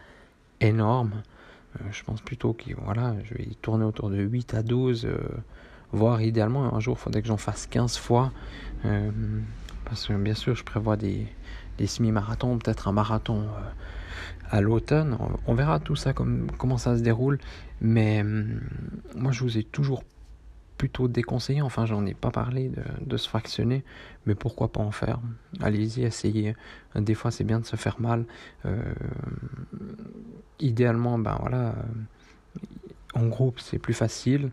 énorme. 0.62 1.24
Euh, 1.80 1.84
je 1.92 2.04
pense 2.04 2.22
plutôt 2.22 2.54
que 2.54 2.74
voilà, 2.84 3.16
je 3.24 3.34
vais 3.34 3.44
y 3.44 3.56
tourner 3.56 3.86
autour 3.86 4.10
de 4.10 4.18
8 4.18 4.54
à 4.54 4.64
12, 4.64 5.06
euh, 5.06 5.18
voire 5.92 6.22
idéalement 6.22 6.74
un 6.74 6.80
jour 6.80 6.98
il 6.98 7.02
faudrait 7.02 7.22
que 7.22 7.28
j'en 7.28 7.38
fasse 7.38 7.68
15 7.68 7.98
fois. 7.98 8.32
Euh, 8.86 9.12
parce 9.92 10.08
que 10.08 10.14
bien 10.14 10.36
sûr 10.36 10.56
je 10.56 10.64
prévois 10.64 10.96
des, 10.96 11.28
semi-marathons, 11.86 12.58
peut-être 12.60 12.88
un 12.88 12.94
marathon 12.94 13.50
à 14.50 14.62
l'automne. 14.62 15.18
On, 15.48 15.54
verra 15.54 15.82
tout 15.82 15.98
ça, 15.98 16.14
comme, 16.14 16.48
comment 16.58 16.78
ça 16.78 16.98
se 16.98 17.04
déroule. 17.04 17.40
Mais 17.82 18.24
moi 19.16 19.34
je 19.34 19.44
vous 19.44 19.58
ai 19.58 19.64
toujours 19.66 20.06
plutôt 20.78 21.10
déconseillé, 21.10 21.62
enfin 21.62 21.86
j'en 21.86 22.06
ai 22.06 22.14
pas 22.14 22.32
parlé 22.32 22.72
de, 23.02 23.18
se 23.18 23.28
fractionner, 23.28 23.84
mais 24.26 24.34
pourquoi 24.34 24.72
pas 24.72 24.80
en 24.80 24.92
faire? 24.92 25.20
Allez-y, 25.60 26.04
essayez. 26.04 26.56
Des 26.96 27.14
fois 27.14 27.30
c'est 27.32 27.44
bien 27.44 27.60
de 27.60 27.66
se 27.66 27.76
faire 27.76 28.00
mal. 28.00 28.24
Euh, 28.66 28.94
idéalement, 30.62 31.20
ben 31.20 31.38
voilà, 31.42 31.76
euh, 31.76 32.60
en 33.14 33.28
groupe 33.28 33.60
c'est 33.60 33.78
plus 33.78 33.94
facile. 33.94 34.52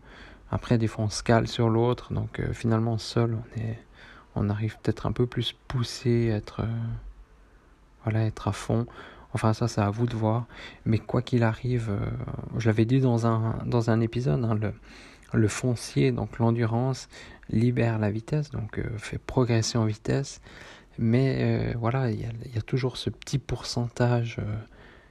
Après 0.51 0.77
des 0.77 0.87
fois 0.87 1.05
on 1.05 1.09
se 1.09 1.23
cale 1.23 1.47
sur 1.47 1.69
l'autre, 1.69 2.13
donc 2.13 2.41
euh, 2.41 2.51
finalement 2.51 2.97
seul 2.97 3.35
on 3.35 3.59
est, 3.61 3.79
on 4.35 4.49
arrive 4.49 4.77
peut-être 4.81 5.05
un 5.05 5.11
peu 5.11 5.25
plus 5.25 5.55
poussé, 5.67 6.27
être, 6.27 6.61
voilà, 8.03 8.25
être 8.25 8.47
à 8.47 8.51
fond. 8.51 8.85
Enfin 9.33 9.53
ça 9.53 9.67
c'est 9.67 9.81
à 9.81 9.89
vous 9.89 10.07
de 10.07 10.15
voir. 10.15 10.45
Mais 10.85 10.97
quoi 10.97 11.21
qu'il 11.21 11.43
arrive, 11.43 11.91
je 12.57 12.67
l'avais 12.67 12.85
dit 12.85 12.99
dans 12.99 13.27
un, 13.27 13.59
dans 13.65 13.89
un 13.89 14.01
épisode, 14.01 14.43
hein, 14.43 14.55
le, 14.55 14.73
le 15.33 15.47
foncier, 15.47 16.11
donc 16.11 16.39
l'endurance, 16.39 17.09
libère 17.49 17.99
la 17.99 18.11
vitesse, 18.11 18.51
donc 18.51 18.79
euh, 18.79 18.83
fait 18.97 19.17
progresser 19.17 19.77
en 19.77 19.85
vitesse. 19.85 20.41
Mais 20.97 21.37
euh, 21.39 21.73
voilà, 21.77 22.11
il 22.11 22.19
y, 22.19 22.57
a 22.57 22.61
toujours 22.61 22.97
ce 22.97 23.09
petit 23.09 23.39
pourcentage. 23.39 24.37
Euh, 24.39 24.55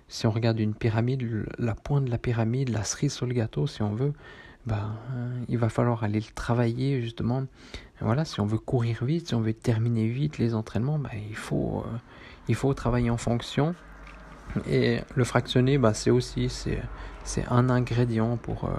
si 0.09 0.27
on 0.27 0.31
regarde 0.31 0.61
une 0.61 0.75
pyramide, 0.75 1.47
la 1.59 1.75
pointe 1.75 2.05
de 2.05 2.11
la 2.11 2.19
pyramide, 2.19 2.69
la 2.69 2.85
cerise 2.85 3.13
sur 3.13 3.27
le 3.27 3.35
gâteau, 3.35 3.67
si 3.67 3.83
on 3.83 3.95
veut, 3.95 4.13
ben, 4.69 4.95
il 5.49 5.59
va 5.59 5.69
falloir 5.69 6.05
aller 6.05 6.21
le 6.21 6.33
travailler 6.35 7.03
justement. 7.03 7.45
voilà, 8.01 8.25
si 8.25 8.41
on 8.41 8.47
veut 8.47 8.59
courir 8.59 9.05
vite, 9.05 9.29
si 9.29 9.35
on 9.35 9.41
veut 9.41 9.55
terminer 9.55 10.09
vite 10.09 10.39
les 10.39 10.55
entraînements, 10.55 10.99
ben, 10.99 11.11
il, 11.29 11.37
faut, 11.37 11.85
il 12.49 12.55
faut 12.55 12.73
travailler 12.75 13.11
en 13.11 13.17
fonction. 13.17 13.75
Et 14.69 15.01
le 15.15 15.25
fractionné, 15.25 15.79
ben, 15.79 15.93
c'est 15.93 16.11
aussi 16.11 16.49
c'est 17.25 17.45
un 17.51 17.69
ingrédient 17.69 18.37
pour 18.37 18.71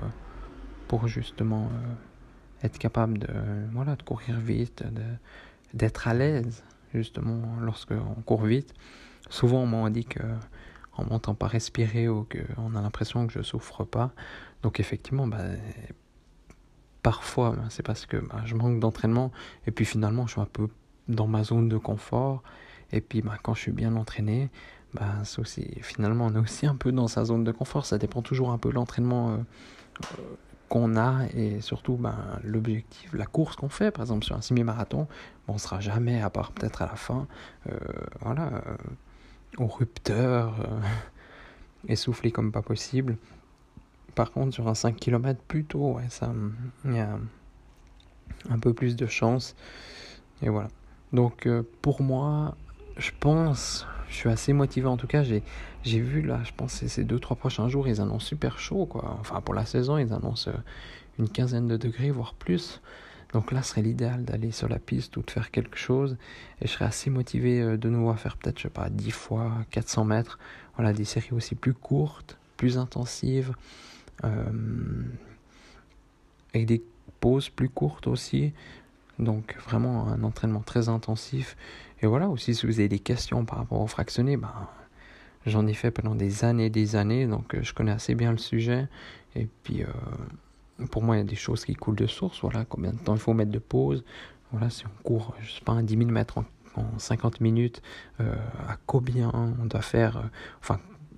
pour 0.89 1.07
justement 1.07 1.69
euh, 1.71 2.65
être 2.65 2.77
capable 2.79 3.19
de, 3.19 3.27
voilà, 3.71 3.95
de 3.95 4.03
courir 4.03 4.37
vite, 4.39 4.83
d'être 5.73 6.07
à 6.09 6.13
l'aise 6.13 6.63
justement 6.93 7.41
lorsqu'on 7.61 8.21
court 8.25 8.43
vite. 8.43 8.73
Souvent 9.29 9.59
on 9.59 9.67
m'a 9.67 9.89
dit 9.91 10.03
que 10.03 10.19
en 10.97 11.05
m'entend 11.05 11.35
pas 11.35 11.47
respirer 11.47 12.09
ou 12.09 12.25
qu'on 12.25 12.75
a 12.75 12.81
l'impression 12.81 13.25
que 13.27 13.31
je 13.31 13.41
souffre 13.41 13.85
pas. 13.85 14.11
Donc 14.63 14.79
effectivement, 14.79 15.27
bah, 15.27 15.37
parfois 17.03 17.55
c'est 17.69 17.83
parce 17.83 18.05
que 18.05 18.17
bah, 18.17 18.41
je 18.45 18.55
manque 18.55 18.79
d'entraînement 18.79 19.31
et 19.65 19.71
puis 19.71 19.85
finalement 19.85 20.27
je 20.27 20.33
suis 20.33 20.41
un 20.41 20.45
peu 20.45 20.67
dans 21.07 21.27
ma 21.27 21.43
zone 21.43 21.69
de 21.69 21.77
confort. 21.77 22.43
Et 22.91 23.01
puis 23.01 23.21
bah, 23.21 23.37
quand 23.41 23.53
je 23.53 23.61
suis 23.61 23.71
bien 23.71 23.95
entraîné, 23.95 24.49
finalement 25.81 26.27
on 26.27 26.35
est 26.35 26.39
aussi 26.39 26.65
un 26.65 26.75
peu 26.75 26.91
dans 26.91 27.07
sa 27.07 27.25
zone 27.25 27.43
de 27.43 27.51
confort. 27.51 27.85
Ça 27.85 27.97
dépend 27.97 28.21
toujours 28.21 28.51
un 28.51 28.57
peu 28.57 28.69
de 28.69 28.75
l'entraînement. 28.75 29.31
Euh, 29.31 29.37
qu'on 30.69 30.95
a 30.95 31.25
et 31.35 31.59
surtout 31.61 31.99
l'objectif, 32.43 33.11
la 33.13 33.25
course 33.25 33.55
qu'on 33.55 33.69
fait, 33.69 33.91
par 33.91 34.03
exemple 34.03 34.23
sur 34.23 34.35
un 34.35 34.41
semi-marathon, 34.41 35.07
on 35.47 35.57
sera 35.57 35.81
jamais, 35.81 36.21
à 36.21 36.29
part 36.29 36.51
peut-être 36.51 36.83
à 36.83 36.85
la 36.85 36.95
fin, 36.95 37.27
euh, 37.67 37.77
voilà, 38.21 38.51
euh, 38.53 38.77
au 39.57 39.65
rupteur, 39.65 40.55
euh, 40.61 40.79
essoufflé 41.87 42.31
comme 42.31 42.51
pas 42.51 42.61
possible. 42.61 43.17
Par 44.19 44.33
contre, 44.33 44.53
sur 44.53 44.67
un 44.67 44.75
5 44.75 44.97
km, 44.97 45.39
plutôt, 45.47 45.93
ouais, 45.93 46.09
ça, 46.09 46.33
il 46.83 46.93
y 46.93 46.99
a 46.99 47.17
un 48.49 48.59
peu 48.59 48.73
plus 48.73 48.97
de 48.97 49.05
chance. 49.05 49.55
Et 50.41 50.49
voilà. 50.49 50.67
Donc, 51.13 51.47
pour 51.81 52.01
moi, 52.01 52.57
je 52.97 53.11
pense, 53.17 53.87
je 54.09 54.15
suis 54.15 54.27
assez 54.27 54.51
motivé 54.51 54.87
en 54.87 54.97
tout 54.97 55.07
cas. 55.07 55.23
J'ai, 55.23 55.41
j'ai 55.83 56.01
vu 56.01 56.21
là, 56.21 56.41
je 56.43 56.51
pense 56.51 56.85
ces 56.85 57.03
deux 57.05 57.17
trois 57.17 57.37
prochains 57.37 57.69
jours, 57.69 57.87
ils 57.87 58.01
annoncent 58.01 58.25
super 58.25 58.59
chaud 58.59 58.85
quoi. 58.85 59.15
Enfin 59.21 59.39
pour 59.39 59.53
la 59.53 59.65
saison, 59.65 59.97
ils 59.97 60.11
annoncent 60.11 60.51
euh, 60.51 60.57
une 61.17 61.29
quinzaine 61.29 61.69
de 61.69 61.77
degrés 61.77 62.11
voire 62.11 62.33
plus. 62.33 62.81
Donc 63.31 63.53
là, 63.53 63.61
ce 63.61 63.69
serait 63.69 63.83
l'idéal 63.83 64.25
d'aller 64.25 64.51
sur 64.51 64.67
la 64.67 64.79
piste 64.79 65.15
ou 65.15 65.21
de 65.21 65.31
faire 65.31 65.49
quelque 65.49 65.77
chose. 65.77 66.17
Et 66.59 66.67
je 66.67 66.73
serais 66.73 66.85
assez 66.85 67.09
motivé 67.09 67.61
euh, 67.61 67.77
de 67.77 67.87
nouveau 67.87 68.09
à 68.09 68.17
faire 68.17 68.35
peut-être, 68.35 68.57
je 68.57 68.63
sais 68.63 68.69
pas, 68.69 68.89
10 68.89 69.11
fois 69.11 69.53
400 69.71 70.03
mètres. 70.03 70.39
Voilà, 70.75 70.91
des 70.91 71.05
séries 71.05 71.31
aussi 71.31 71.55
plus 71.55 71.73
courtes, 71.73 72.37
plus 72.57 72.77
intensives. 72.77 73.53
Euh, 74.23 75.03
avec 76.53 76.67
des 76.67 76.83
pauses 77.19 77.49
plus 77.49 77.69
courtes 77.69 78.07
aussi. 78.07 78.53
Donc 79.19 79.55
vraiment 79.65 80.07
un 80.07 80.23
entraînement 80.23 80.61
très 80.61 80.89
intensif. 80.89 81.57
Et 82.01 82.07
voilà, 82.07 82.29
aussi 82.29 82.55
si 82.55 82.65
vous 82.65 82.79
avez 82.79 82.87
des 82.87 82.99
questions 82.99 83.45
par 83.45 83.59
rapport 83.59 83.81
au 83.81 83.87
fractionné, 83.87 84.37
ben, 84.37 84.53
j'en 85.45 85.67
ai 85.67 85.73
fait 85.73 85.91
pendant 85.91 86.15
des 86.15 86.45
années 86.45 86.67
et 86.67 86.69
des 86.69 86.95
années, 86.95 87.27
donc 87.27 87.53
euh, 87.53 87.59
je 87.61 87.73
connais 87.73 87.91
assez 87.91 88.15
bien 88.15 88.31
le 88.31 88.37
sujet. 88.37 88.87
Et 89.35 89.47
puis 89.63 89.83
euh, 89.83 90.85
pour 90.87 91.03
moi, 91.03 91.17
il 91.17 91.19
y 91.19 91.21
a 91.21 91.25
des 91.25 91.35
choses 91.35 91.65
qui 91.65 91.75
coulent 91.75 91.97
de 91.97 92.07
source. 92.07 92.39
Voilà, 92.41 92.65
combien 92.65 92.91
de 92.91 92.97
temps 92.97 93.13
il 93.13 93.19
faut 93.19 93.33
mettre 93.33 93.51
de 93.51 93.59
pause. 93.59 94.03
Voilà, 94.51 94.69
si 94.69 94.85
on 94.87 95.03
court, 95.03 95.35
je 95.41 95.51
sais 95.51 95.61
pas, 95.61 95.73
un 95.73 95.83
10 95.83 95.97
000 95.97 96.09
mètres 96.09 96.37
en, 96.37 96.45
50 96.97 97.41
minutes, 97.41 97.81
euh, 98.21 98.35
à 98.67 98.77
combien 98.85 99.31
on 99.33 99.65
doit 99.65 99.81
faire, 99.81 100.29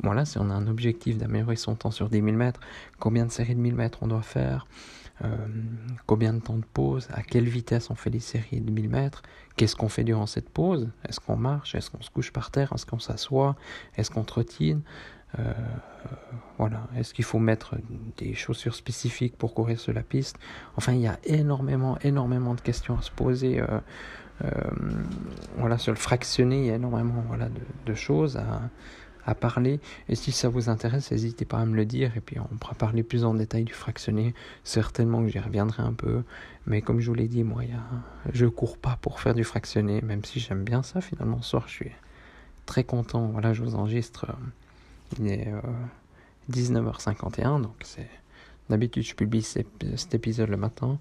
voilà, 0.03 0.25
si 0.25 0.37
on 0.39 0.49
a 0.49 0.53
un 0.53 0.67
objectif 0.67 1.17
d'améliorer 1.17 1.55
son 1.55 1.75
temps 1.75 1.91
sur 1.91 2.09
10 2.09 2.21
000 2.21 2.31
mètres, 2.35 2.59
combien 2.99 3.25
de 3.25 3.31
séries 3.31 3.55
de 3.55 3.59
1000 3.59 3.75
mètres 3.75 3.99
on 4.01 4.07
doit 4.07 4.21
faire, 4.21 4.65
euh, 5.23 5.27
combien 6.07 6.33
de 6.33 6.39
temps 6.39 6.57
de 6.57 6.65
pause, 6.73 7.07
à 7.13 7.21
quelle 7.21 7.47
vitesse 7.47 7.91
on 7.91 7.95
fait 7.95 8.09
les 8.09 8.19
séries 8.19 8.61
de 8.61 8.71
1000 8.71 8.89
mètres, 8.89 9.21
qu'est-ce 9.55 9.75
qu'on 9.75 9.89
fait 9.89 10.03
durant 10.03 10.25
cette 10.25 10.49
pause, 10.49 10.89
est-ce 11.07 11.19
qu'on 11.19 11.35
marche, 11.35 11.75
est-ce 11.75 11.91
qu'on 11.91 12.01
se 12.01 12.09
couche 12.09 12.31
par 12.31 12.49
terre, 12.49 12.71
est-ce 12.73 12.85
qu'on 12.85 12.99
s'assoit, 12.99 13.55
est-ce 13.95 14.09
qu'on 14.09 14.23
trottine, 14.23 14.81
euh, 15.37 15.53
voilà, 16.57 16.87
est-ce 16.97 17.13
qu'il 17.13 17.23
faut 17.23 17.39
mettre 17.39 17.75
des 18.17 18.33
chaussures 18.33 18.75
spécifiques 18.75 19.37
pour 19.37 19.53
courir 19.53 19.79
sur 19.79 19.93
la 19.93 20.03
piste, 20.03 20.37
enfin 20.75 20.93
il 20.93 21.01
y 21.01 21.07
a 21.07 21.19
énormément, 21.23 21.99
énormément 21.99 22.55
de 22.55 22.61
questions 22.61 22.97
à 22.97 23.01
se 23.01 23.11
poser. 23.11 23.61
Euh, 23.61 23.79
voilà, 25.57 25.77
sur 25.77 25.91
le 25.91 25.99
fractionné, 25.99 26.61
il 26.61 26.65
y 26.65 26.71
a 26.71 26.75
énormément 26.75 27.23
voilà, 27.27 27.47
de, 27.47 27.61
de 27.85 27.93
choses 27.93 28.37
à, 28.37 28.61
à 29.25 29.35
parler. 29.35 29.79
Et 30.09 30.15
si 30.15 30.31
ça 30.31 30.49
vous 30.49 30.69
intéresse, 30.69 31.11
n'hésitez 31.11 31.45
pas 31.45 31.59
à 31.59 31.65
me 31.65 31.75
le 31.75 31.85
dire 31.85 32.15
et 32.15 32.21
puis 32.21 32.37
on 32.39 32.55
pourra 32.57 32.73
parler 32.73 33.03
plus 33.03 33.23
en 33.23 33.33
détail 33.33 33.63
du 33.63 33.73
fractionné. 33.73 34.33
Certainement 34.63 35.21
que 35.23 35.29
j'y 35.29 35.39
reviendrai 35.39 35.83
un 35.83 35.93
peu. 35.93 36.23
Mais 36.65 36.81
comme 36.81 36.99
je 36.99 37.07
vous 37.07 37.15
l'ai 37.15 37.27
dit, 37.27 37.43
moi, 37.43 37.63
je 38.33 38.45
cours 38.45 38.77
pas 38.77 38.97
pour 39.01 39.19
faire 39.19 39.33
du 39.33 39.43
fractionné, 39.43 40.01
même 40.01 40.23
si 40.23 40.39
j'aime 40.39 40.63
bien 40.63 40.83
ça 40.83 41.01
finalement. 41.01 41.41
Soir, 41.41 41.67
je 41.67 41.73
suis 41.73 41.91
très 42.65 42.83
content. 42.83 43.27
Voilà, 43.27 43.53
je 43.53 43.63
vous 43.63 43.75
enregistre. 43.75 44.27
Il 45.19 45.27
est 45.27 45.51
19h51, 46.51 47.59
euh, 47.59 47.59
donc 47.59 47.75
c'est. 47.83 48.09
D'habitude, 48.69 49.03
je 49.03 49.15
publie 49.15 49.41
cet 49.41 50.13
épisode 50.13 50.49
le 50.49 50.55
matin. 50.55 50.97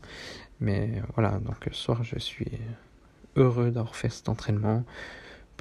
Mais 0.60 1.02
voilà, 1.14 1.38
donc 1.38 1.68
soir, 1.72 2.02
je 2.02 2.18
suis 2.18 2.50
heureux 3.36 3.70
d'avoir 3.70 3.94
fait 3.94 4.08
cet 4.08 4.28
entraînement 4.28 4.84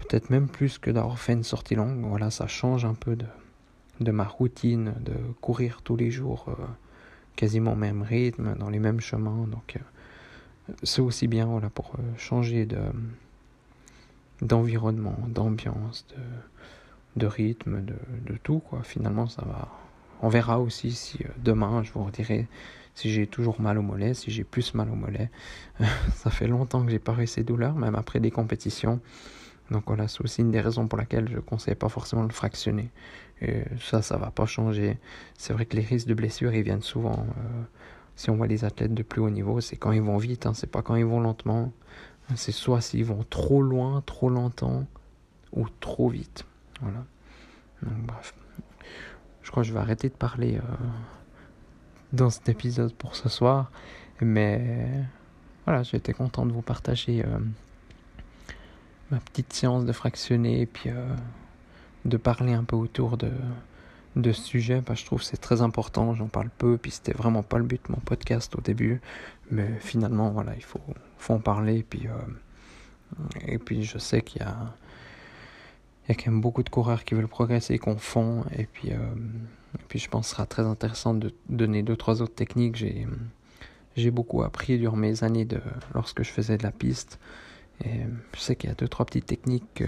peut-être 0.01 0.29
même 0.29 0.47
plus 0.47 0.77
que 0.77 0.91
d'avoir 0.91 1.19
fait 1.19 1.33
une 1.33 1.43
sortie 1.43 1.75
longue. 1.75 2.05
Voilà, 2.05 2.31
ça 2.31 2.47
change 2.47 2.85
un 2.85 2.93
peu 2.93 3.15
de, 3.15 4.11
ma 4.11 4.23
routine 4.23 4.93
de 5.01 5.13
courir 5.41 5.81
tous 5.83 5.95
les 5.95 6.11
jours, 6.11 6.45
euh, 6.49 6.65
quasiment 7.35 7.73
au 7.73 7.75
même 7.75 8.01
rythme, 8.01 8.55
dans 8.55 8.69
les 8.69 8.79
mêmes 8.79 8.99
chemins. 8.99 9.47
Donc, 9.47 9.77
euh, 9.77 10.73
c'est 10.83 11.01
aussi 11.01 11.27
bien 11.27 11.45
voilà, 11.45 11.69
pour 11.69 11.93
euh, 11.95 12.01
changer 12.17 12.65
de, 12.65 12.79
d'environnement, 14.41 15.17
d'ambiance, 15.27 16.05
de, 17.15 17.25
rythme, 17.25 17.81
de, 17.81 18.37
tout. 18.43 18.59
Quoi. 18.59 18.83
Finalement, 18.83 19.27
ça 19.27 19.43
va. 19.45 19.69
On 20.21 20.29
verra 20.29 20.59
aussi 20.59 20.91
si 20.91 21.19
demain, 21.37 21.81
je 21.83 21.91
vous 21.93 22.03
redirai 22.03 22.47
si 22.99 23.09
j'ai 23.09 23.27
toujours 23.27 23.61
mal 23.61 23.77
au 23.77 23.81
mollet, 23.81 24.13
si 24.13 24.29
j'ai 24.29 24.43
plus 24.43 24.73
mal 24.73 24.89
au 24.89 24.95
mollet. 24.95 25.29
ça 26.15 26.29
fait 26.29 26.47
longtemps 26.47 26.83
que 26.83 26.91
j'ai 26.91 26.99
pas 26.99 27.15
ces 27.25 27.43
douleurs, 27.43 27.75
même 27.75 27.95
après 27.95 28.19
des 28.19 28.31
compétitions. 28.31 28.99
Donc 29.71 29.83
voilà, 29.87 30.07
c'est 30.07 30.21
aussi 30.23 30.41
une 30.41 30.51
des 30.51 30.61
raisons 30.61 30.87
pour 30.87 30.97
laquelle 30.97 31.29
je 31.29 31.35
ne 31.35 31.41
conseille 31.41 31.75
pas 31.75 31.89
forcément 31.89 32.23
le 32.23 32.33
fractionner. 32.33 32.89
Et 33.41 33.63
ça, 33.79 34.01
ça 34.01 34.17
va 34.17 34.31
pas 34.31 34.45
changer. 34.45 34.97
C'est 35.37 35.53
vrai 35.53 35.65
que 35.65 35.75
les 35.75 35.83
risques 35.83 36.07
de 36.07 36.13
blessures, 36.13 36.53
ils 36.53 36.63
viennent 36.63 36.81
souvent. 36.81 37.25
Euh, 37.37 37.63
si 38.15 38.29
on 38.29 38.35
voit 38.35 38.47
les 38.47 38.65
athlètes 38.65 38.93
de 38.93 39.03
plus 39.03 39.21
haut 39.21 39.29
niveau, 39.29 39.61
c'est 39.61 39.77
quand 39.77 39.91
ils 39.91 40.01
vont 40.01 40.17
vite, 40.17 40.45
hein, 40.45 40.53
c'est 40.53 40.67
pas 40.67 40.81
quand 40.81 40.95
ils 40.95 41.05
vont 41.05 41.19
lentement. 41.19 41.71
C'est 42.35 42.51
soit 42.51 42.81
s'ils 42.81 43.05
vont 43.05 43.23
trop 43.29 43.61
loin, 43.61 44.03
trop 44.05 44.29
longtemps, 44.29 44.85
ou 45.53 45.67
trop 45.79 46.09
vite. 46.09 46.45
Voilà. 46.81 47.05
Donc 47.81 47.97
bref. 48.05 48.35
Je 49.41 49.51
crois 49.51 49.63
que 49.63 49.69
je 49.69 49.73
vais 49.73 49.79
arrêter 49.79 50.09
de 50.09 50.13
parler 50.13 50.57
euh, 50.57 50.61
dans 52.13 52.29
cet 52.29 52.49
épisode 52.49 52.93
pour 52.93 53.15
ce 53.15 53.29
soir. 53.29 53.71
Mais 54.21 54.87
voilà, 55.65 55.83
j'étais 55.83 56.13
content 56.13 56.45
de 56.45 56.51
vous 56.51 56.61
partager. 56.61 57.23
Euh, 57.25 57.39
ma 59.11 59.19
petite 59.19 59.53
séance 59.53 59.85
de 59.85 59.91
fractionner 59.91 60.61
et 60.61 60.65
puis 60.65 60.89
de 62.05 62.17
parler 62.17 62.53
un 62.53 62.63
peu 62.63 62.75
autour 62.75 63.17
de, 63.17 63.31
de 64.15 64.31
ce 64.31 64.41
sujet, 64.41 64.81
que 64.85 64.95
je 64.95 65.05
trouve 65.05 65.23
c'est 65.23 65.37
très 65.37 65.61
important, 65.61 66.13
j'en 66.15 66.27
parle 66.27 66.49
peu, 66.57 66.77
puis 66.77 66.91
c'était 66.91 67.13
vraiment 67.13 67.43
pas 67.43 67.57
le 67.57 67.63
but 67.63 67.81
de 67.87 67.91
mon 67.91 67.99
podcast 67.99 68.55
au 68.55 68.61
début, 68.61 69.01
mais 69.51 69.69
finalement, 69.79 70.29
voilà, 70.29 70.55
il 70.55 70.63
faut, 70.63 70.81
faut 71.17 71.33
en 71.33 71.39
parler, 71.39 71.85
puis, 71.89 72.07
et 73.47 73.57
puis 73.57 73.83
je 73.83 73.97
sais 73.97 74.21
qu'il 74.21 74.41
y 74.41 74.45
a, 74.45 74.55
il 76.05 76.09
y 76.09 76.11
a 76.11 76.15
quand 76.15 76.31
même 76.31 76.41
beaucoup 76.41 76.63
de 76.63 76.69
coureurs 76.69 77.03
qui 77.03 77.15
veulent 77.15 77.27
progresser, 77.27 77.77
qu'on 77.77 77.97
font, 77.97 78.43
et 78.57 78.65
puis, 78.65 78.89
et 78.89 79.83
puis 79.87 79.99
je 79.99 80.09
pense 80.09 80.25
que 80.25 80.29
ce 80.29 80.35
sera 80.35 80.45
très 80.45 80.63
intéressant 80.63 81.13
de 81.13 81.33
donner 81.47 81.83
deux, 81.83 81.95
trois 81.95 82.21
autres 82.21 82.35
techniques. 82.35 82.75
J'ai, 82.75 83.07
j'ai 83.95 84.11
beaucoup 84.11 84.43
appris 84.43 84.77
durant 84.79 84.97
mes 84.97 85.23
années 85.23 85.45
de, 85.45 85.61
lorsque 85.93 86.23
je 86.23 86.29
faisais 86.29 86.57
de 86.57 86.63
la 86.63 86.71
piste. 86.71 87.19
Et 87.85 88.01
je 88.35 88.39
sais 88.39 88.55
qu'il 88.55 88.69
y 88.69 88.73
a 88.73 88.75
deux, 88.75 88.87
trois 88.87 89.05
petites 89.05 89.25
techniques 89.25 89.73
que 89.73 89.85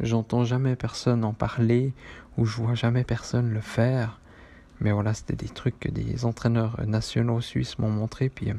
j'entends 0.00 0.44
jamais 0.44 0.76
personne 0.76 1.24
en 1.24 1.32
parler 1.32 1.94
ou 2.36 2.44
je 2.44 2.56
vois 2.56 2.74
jamais 2.74 3.04
personne 3.04 3.50
le 3.50 3.60
faire. 3.60 4.20
Mais 4.80 4.92
voilà, 4.92 5.14
c'était 5.14 5.36
des 5.36 5.48
trucs 5.48 5.78
que 5.80 5.88
des 5.88 6.24
entraîneurs 6.24 6.80
nationaux 6.86 7.40
suisses 7.40 7.78
m'ont 7.78 7.90
montré. 7.90 8.28
Puis 8.28 8.52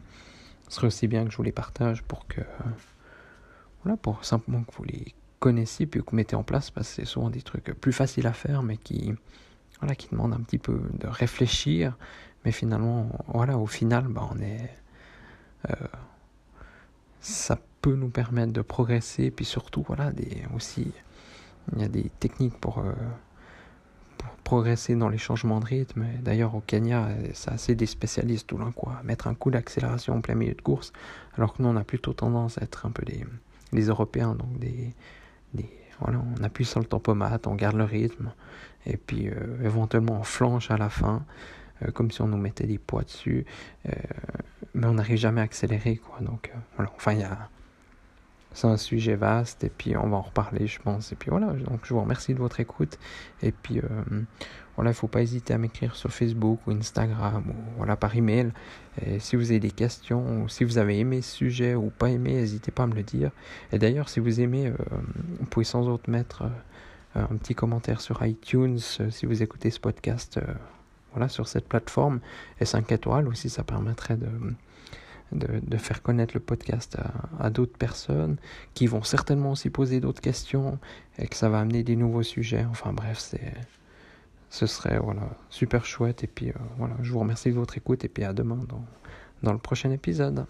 ce 0.69 0.75
serait 0.75 0.87
aussi 0.87 1.07
bien 1.07 1.25
que 1.25 1.31
je 1.31 1.37
vous 1.37 1.43
les 1.43 1.51
partage 1.51 2.03
pour 2.03 2.27
que, 2.27 2.41
voilà, 3.83 3.97
pour 3.97 4.25
simplement 4.25 4.63
que 4.63 4.73
vous 4.75 4.85
les 4.85 5.13
connaissiez 5.39 5.85
puis 5.85 6.01
que 6.01 6.09
vous 6.09 6.15
mettez 6.15 6.35
en 6.35 6.43
place 6.43 6.71
parce 6.71 6.87
que 6.87 6.95
c'est 6.95 7.05
souvent 7.05 7.29
des 7.29 7.41
trucs 7.41 7.65
plus 7.65 7.91
faciles 7.91 8.27
à 8.27 8.33
faire 8.33 8.63
mais 8.63 8.77
qui, 8.77 9.13
voilà, 9.81 9.95
qui 9.95 10.07
demande 10.09 10.33
un 10.33 10.39
petit 10.39 10.57
peu 10.57 10.81
de 10.93 11.07
réfléchir, 11.07 11.97
mais 12.45 12.51
finalement, 12.51 13.09
voilà, 13.27 13.57
au 13.57 13.67
final, 13.67 14.07
bah, 14.07 14.27
on 14.31 14.39
est, 14.39 14.69
euh, 15.69 15.75
ça 17.19 17.59
peut 17.83 17.95
nous 17.95 18.07
permettre 18.07 18.53
de 18.53 18.61
progresser, 18.61 19.29
puis 19.29 19.43
surtout, 19.43 19.83
voilà, 19.85 20.11
des, 20.11 20.43
aussi, 20.55 20.93
il 21.73 21.81
y 21.81 21.83
a 21.83 21.89
des 21.89 22.09
techniques 22.17 22.57
pour, 22.57 22.79
euh, 22.79 22.93
pour 24.17 24.29
progresser 24.45 24.95
dans 24.95 25.09
les 25.09 25.17
changements 25.17 25.59
de 25.59 25.65
rythme. 25.65 26.05
D'ailleurs, 26.21 26.55
au 26.55 26.61
Kenya, 26.61 27.09
c'est 27.33 27.51
assez 27.51 27.75
des 27.75 27.85
spécialistes 27.85 28.47
tout 28.47 28.57
là, 28.57 28.71
quoi, 28.73 29.01
mettre 29.03 29.27
un 29.27 29.35
coup 29.35 29.51
d'accélération 29.51 30.15
en 30.15 30.21
plein 30.21 30.35
milieu 30.35 30.53
de 30.53 30.61
course, 30.61 30.93
alors 31.35 31.53
que 31.53 31.61
nous, 31.61 31.67
on 31.67 31.75
a 31.75 31.83
plutôt 31.83 32.13
tendance 32.13 32.57
à 32.57 32.63
être 32.63 32.85
un 32.85 32.91
peu 32.91 33.03
des, 33.03 33.25
des 33.73 33.85
Européens, 33.87 34.33
donc 34.33 34.57
des, 34.59 34.93
des 35.53 35.69
voilà, 35.99 36.23
on 36.39 36.41
appuie 36.41 36.65
sur 36.65 36.79
le 36.79 36.85
tempomate, 36.85 37.47
on 37.47 37.55
garde 37.55 37.75
le 37.75 37.83
rythme, 37.83 38.31
et 38.85 38.95
puis 38.95 39.27
euh, 39.27 39.61
éventuellement 39.61 40.21
on 40.21 40.23
flanche 40.23 40.71
à 40.71 40.77
la 40.77 40.89
fin, 40.89 41.25
euh, 41.81 41.91
comme 41.91 42.11
si 42.11 42.21
on 42.21 42.27
nous 42.27 42.37
mettait 42.37 42.65
des 42.65 42.77
poids 42.77 43.03
dessus, 43.03 43.45
mais 44.73 44.87
on 44.87 44.93
n'arrive 44.93 45.17
jamais 45.17 45.41
à 45.41 45.43
accélérer, 45.43 45.97
quoi. 45.97 46.19
Donc 46.21 46.49
voilà, 46.77 46.89
enfin 46.95 47.11
il 47.11 47.19
y 47.19 47.23
a 47.23 47.49
c'est 48.53 48.67
un 48.67 48.77
sujet 48.77 49.15
vaste 49.15 49.63
et 49.63 49.69
puis 49.69 49.97
on 49.97 50.09
va 50.09 50.17
en 50.17 50.21
reparler 50.21 50.67
je 50.67 50.79
pense. 50.79 51.11
Et 51.11 51.15
puis 51.15 51.29
voilà 51.29 51.47
donc 51.47 51.81
je 51.83 51.93
vous 51.93 52.01
remercie 52.01 52.33
de 52.33 52.39
votre 52.39 52.59
écoute. 52.59 52.97
Et 53.41 53.51
puis 53.51 53.81
voilà 54.75 54.91
il 54.91 54.93
faut 54.93 55.07
pas 55.07 55.21
hésiter 55.21 55.53
à 55.53 55.57
m'écrire 55.57 55.95
sur 55.95 56.11
Facebook 56.11 56.59
ou 56.67 56.71
Instagram 56.71 57.43
ou 57.49 57.77
voilà 57.77 57.95
par 57.95 58.15
email. 58.15 58.51
Et 59.05 59.19
si 59.19 59.35
vous 59.35 59.51
avez 59.51 59.59
des 59.59 59.71
questions 59.71 60.43
ou 60.43 60.49
si 60.49 60.63
vous 60.63 60.77
avez 60.77 60.99
aimé 60.99 61.21
ce 61.21 61.35
sujet 61.35 61.75
ou 61.75 61.89
pas 61.89 62.09
aimé 62.09 62.33
n'hésitez 62.33 62.71
pas 62.71 62.83
à 62.83 62.87
me 62.87 62.95
le 62.95 63.03
dire. 63.03 63.31
Et 63.71 63.79
d'ailleurs 63.79 64.09
si 64.09 64.19
vous 64.19 64.39
aimez 64.39 64.71
vous 65.39 65.45
pouvez 65.47 65.65
sans 65.65 65.87
autre 65.87 66.09
mettre 66.09 66.43
un 67.15 67.35
petit 67.37 67.55
commentaire 67.55 68.01
sur 68.01 68.25
iTunes 68.25 68.79
si 68.79 69.25
vous 69.25 69.41
écoutez 69.43 69.69
ce 69.71 69.79
podcast 69.79 70.39
voilà 71.11 71.27
sur 71.27 71.47
cette 71.47 71.67
plateforme. 71.67 72.19
Et 72.59 72.65
5 72.65 72.91
étoiles 72.91 73.27
aussi 73.27 73.49
ça 73.49 73.63
permettrait 73.63 74.17
de 74.17 74.27
de, 75.33 75.77
faire 75.77 76.01
connaître 76.01 76.33
le 76.33 76.39
podcast 76.39 76.97
à, 77.39 77.49
d'autres 77.49 77.77
personnes 77.77 78.37
qui 78.73 78.87
vont 78.87 79.03
certainement 79.03 79.51
aussi 79.51 79.69
poser 79.69 79.99
d'autres 79.99 80.21
questions 80.21 80.79
et 81.17 81.27
que 81.27 81.35
ça 81.35 81.49
va 81.49 81.59
amener 81.59 81.83
des 81.83 81.95
nouveaux 81.95 82.23
sujets. 82.23 82.65
Enfin 82.69 82.93
bref, 82.93 83.19
c'est 83.19 83.53
ce 84.49 84.67
serait 84.67 84.99
voilà 84.99 85.35
super 85.49 85.83
chouette 85.83 86.23
et 86.23 86.27
puis 86.27 86.49
euh, 86.49 86.53
voilà, 86.77 86.95
je 87.01 87.11
vous 87.11 87.19
remercie 87.19 87.49
de 87.49 87.55
votre 87.55 87.75
écoute 87.75 88.05
et 88.05 88.07
puis 88.07 88.23
à 88.23 88.33
demain 88.33 88.59
dans, 88.69 88.85
dans 89.41 89.51
le 89.51 89.57
prochain 89.57 89.89
épisode. 89.89 90.45